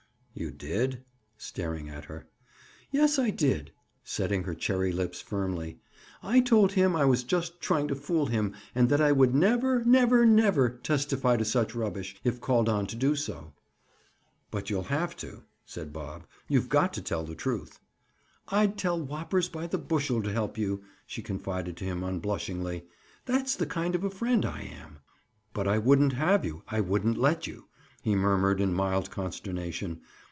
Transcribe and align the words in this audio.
"You 0.33 0.49
did?" 0.49 1.03
Staring 1.37 1.89
at 1.89 2.05
her. 2.05 2.25
"Yes, 2.89 3.19
I 3.19 3.31
did." 3.31 3.73
Setting 4.05 4.43
her 4.43 4.55
cherry 4.55 4.93
lips 4.93 5.19
firmly. 5.19 5.81
"I 6.23 6.39
told 6.39 6.71
him 6.71 6.95
I 6.95 7.03
was 7.03 7.25
just 7.25 7.59
trying 7.59 7.89
to 7.89 7.95
fool 7.95 8.27
him 8.27 8.53
and 8.73 8.87
that 8.87 9.01
I 9.01 9.11
would 9.11 9.35
never—never—never 9.35 10.69
testify 10.83 11.35
to 11.35 11.43
such 11.43 11.75
rubbish, 11.75 12.15
if 12.23 12.39
called 12.39 12.69
on 12.69 12.87
to 12.87 12.95
do 12.95 13.13
so." 13.17 13.51
"But 14.49 14.69
you'll 14.69 14.83
have 14.83 15.17
to," 15.17 15.43
said 15.65 15.91
Bob. 15.91 16.25
"You've 16.47 16.69
got 16.69 16.93
to 16.93 17.01
tell 17.01 17.25
the 17.25 17.35
truth." 17.35 17.79
"I'd 18.47 18.77
tell 18.77 19.01
whoppers 19.03 19.49
by 19.49 19.67
the 19.67 19.77
bushel 19.77 20.23
to 20.23 20.31
help 20.31 20.57
you," 20.57 20.81
she 21.05 21.21
confided 21.21 21.75
to 21.77 21.85
him 21.85 22.03
unblushingly. 22.03 22.85
"That's 23.25 23.57
the 23.57 23.67
kind 23.67 23.95
of 23.95 24.05
a 24.05 24.09
friend 24.09 24.45
I 24.45 24.61
am." 24.61 24.99
"But 25.53 25.67
I 25.67 25.77
wouldn't 25.77 26.13
have 26.13 26.45
you. 26.45 26.63
I 26.69 26.79
wouldn't 26.79 27.17
let 27.17 27.47
you," 27.47 27.67
he 28.01 28.15
murmured 28.15 28.59
in 28.61 28.73
mild 28.73 29.11
consternation. 29.11 29.99